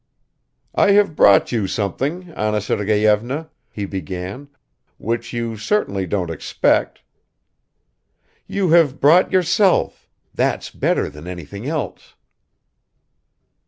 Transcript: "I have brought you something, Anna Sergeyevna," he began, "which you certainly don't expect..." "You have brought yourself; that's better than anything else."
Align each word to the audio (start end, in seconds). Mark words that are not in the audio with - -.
"I 0.73 0.93
have 0.93 1.15
brought 1.15 1.51
you 1.51 1.67
something, 1.67 2.29
Anna 2.29 2.59
Sergeyevna," 2.59 3.51
he 3.69 3.85
began, 3.85 4.47
"which 4.97 5.31
you 5.31 5.57
certainly 5.57 6.07
don't 6.07 6.31
expect..." 6.31 7.01
"You 8.57 8.69
have 8.71 8.99
brought 8.99 9.31
yourself; 9.31 10.09
that's 10.33 10.71
better 10.71 11.07
than 11.07 11.27
anything 11.27 11.67
else." 11.67 12.15